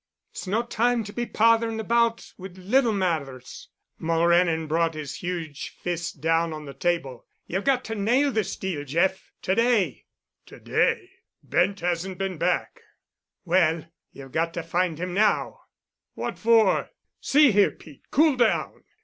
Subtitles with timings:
[0.31, 3.67] "It's no time to be potherin' about wid little matthers."
[3.99, 7.27] Mulrennan brought his huge fist down on the table.
[7.45, 10.05] "You've got to nail this deal, Jeff, to day."
[10.47, 11.07] "To day?
[11.43, 12.81] Bent hasn't been back."
[13.45, 15.59] "Well, you've got to find him—now."
[16.15, 16.89] "What for?
[17.19, 18.83] See here, Pete, cool down.